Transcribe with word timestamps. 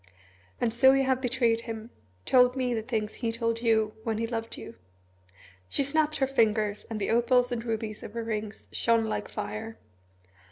"And 0.59 0.73
so 0.73 0.93
you 0.93 1.03
have 1.03 1.21
betrayed 1.21 1.61
him 1.61 1.91
told 2.25 2.55
me 2.55 2.73
the 2.73 2.81
things 2.81 3.13
he 3.13 3.31
told 3.31 3.61
you 3.61 3.93
when 4.03 4.17
he 4.17 4.25
loved 4.25 4.57
you?" 4.57 4.73
She 5.69 5.83
snapped 5.83 6.15
her 6.17 6.25
fingers, 6.25 6.87
and 6.89 6.99
the 6.99 7.11
opals 7.11 7.51
and 7.51 7.63
rubies 7.63 8.01
of 8.01 8.13
her 8.13 8.23
rings 8.23 8.67
shone 8.71 9.05
like 9.05 9.29
fire. 9.29 9.77